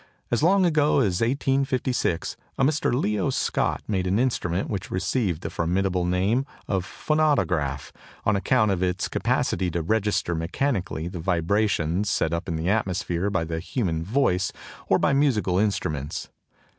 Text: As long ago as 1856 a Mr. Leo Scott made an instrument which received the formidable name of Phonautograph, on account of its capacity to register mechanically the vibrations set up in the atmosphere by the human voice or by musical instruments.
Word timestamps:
As 0.31 0.41
long 0.41 0.65
ago 0.65 0.97
as 0.97 1.21
1856 1.21 2.35
a 2.57 2.63
Mr. 2.63 2.91
Leo 2.91 3.29
Scott 3.29 3.83
made 3.87 4.07
an 4.07 4.17
instrument 4.17 4.67
which 4.67 4.89
received 4.89 5.43
the 5.43 5.51
formidable 5.51 6.05
name 6.05 6.43
of 6.67 6.83
Phonautograph, 6.87 7.91
on 8.25 8.35
account 8.35 8.71
of 8.71 8.81
its 8.81 9.07
capacity 9.07 9.69
to 9.69 9.83
register 9.83 10.33
mechanically 10.33 11.07
the 11.07 11.19
vibrations 11.19 12.09
set 12.09 12.33
up 12.33 12.47
in 12.47 12.55
the 12.55 12.67
atmosphere 12.67 13.29
by 13.29 13.43
the 13.43 13.59
human 13.59 14.03
voice 14.03 14.51
or 14.87 14.97
by 14.97 15.13
musical 15.13 15.59
instruments. 15.59 16.29